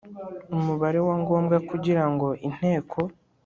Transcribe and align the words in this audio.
Umubare 0.57 0.99
wa 1.07 1.15
ngombwa 1.21 1.55
kugira 1.69 2.03
ngo 2.11 2.27
inteko 2.47 2.99